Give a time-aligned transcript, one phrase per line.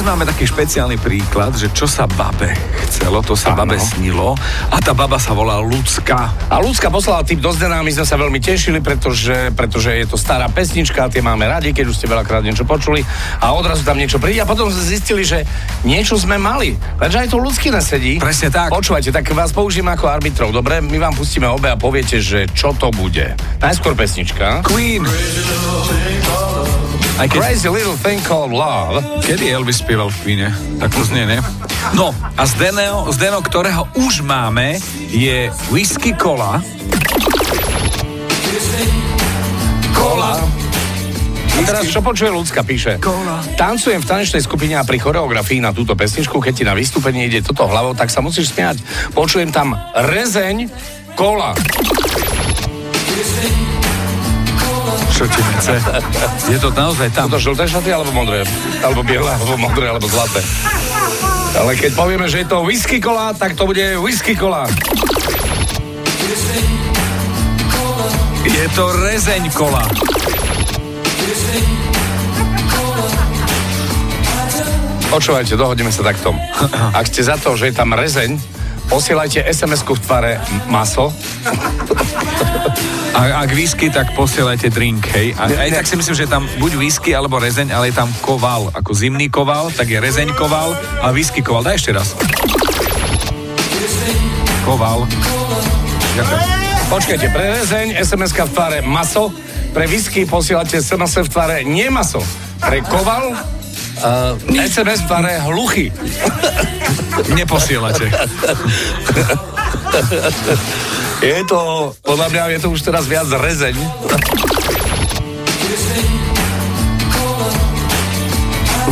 [0.00, 2.48] máme taký špeciálny príklad, že čo sa babe
[2.88, 3.60] chcelo, to sa Áno.
[3.60, 4.32] babe snilo
[4.72, 6.32] a tá baba sa volá Lucka.
[6.48, 10.16] A ľudská poslala tým do Zdena, my sme sa veľmi tešili, pretože, pretože je to
[10.16, 13.04] stará pesnička, tie máme radi, keď už ste veľakrát niečo počuli
[13.44, 15.44] a odrazu tam niečo príde a potom sme zistili, že
[15.84, 16.72] niečo sme mali.
[16.96, 18.16] Lenže aj to ľudský nesedí.
[18.16, 18.72] Presne tak.
[18.72, 20.80] Počúvajte, tak vás použijem ako arbitrov, dobre?
[20.80, 23.36] My vám pustíme obe a poviete, že čo to bude.
[23.60, 24.64] Najskôr pesnička.
[24.64, 25.04] Queen.
[27.20, 29.22] Aj keď, Crazy Little Thing Called Love.
[29.22, 30.48] kedy Elvis spieval v Queene?
[30.80, 31.38] Tak to znie, ne?
[31.92, 34.80] No, a Zdeno, Zdeno, ktorého už máme,
[35.12, 36.58] je Whisky Cola.
[39.92, 40.40] Kola.
[41.52, 42.98] A teraz čo počuje ľudská, píše?
[43.54, 47.44] Tancujem v tanečnej skupine a pri choreografii na túto pesničku, keď ti na vystúpenie ide
[47.44, 48.82] toto hlavou, tak sa musíš smiať.
[49.14, 50.66] Počujem tam rezeň
[51.14, 51.54] kola.
[55.22, 55.78] Čo ti nechce?
[56.50, 57.30] Je to naozaj tam.
[57.30, 58.42] Sú to žlté šaty alebo modré?
[58.82, 60.42] Alebo biele, alebo modré, alebo zlaté.
[61.54, 64.66] Ale keď povieme, že je to whisky kola, tak to bude whisky kola.
[68.42, 69.86] Je to rezeň kola.
[75.06, 76.34] Počúvajte, dohodneme sa takto.
[76.98, 78.42] Ak ste za to, že je tam rezeň,
[78.92, 80.32] posielajte SMS-ku v tvare
[80.68, 81.08] maso.
[83.16, 85.32] A ak whisky, tak posielajte drink, hej.
[85.40, 88.68] A aj tak si myslím, že tam buď whisky alebo rezeň, ale je tam koval.
[88.76, 91.64] Ako zimný koval, tak je rezeň koval a whisky koval.
[91.64, 92.12] Daj ešte raz.
[94.68, 95.08] Koval.
[96.12, 96.40] Ďakujem.
[96.92, 99.32] Počkajte, pre rezeň SMS-ka v tvare maso,
[99.72, 102.20] pre whisky posielate SMS v tvare nemaso.
[102.60, 105.88] Pre koval uh, SMS v tvare hluchy.
[107.32, 108.08] Neposielate.
[111.22, 113.76] Je to, podľa mňa je to už teraz viac rezeň.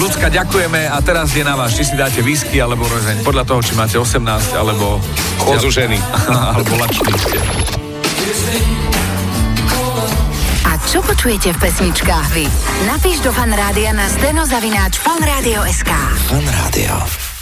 [0.00, 3.20] Ľudská, ďakujeme a teraz je na vás, či si dáte whisky alebo rezeň.
[3.20, 4.22] Podľa toho, či máte 18
[4.56, 4.96] alebo...
[5.44, 5.98] Ozužený.
[6.54, 7.38] alebo lačný ste.
[10.64, 12.46] A čo počujete v pesničkách vy?
[12.88, 15.90] Napíš do fanrádia na steno zavináč fanradio.sk.
[16.30, 17.29] Fan Rádio.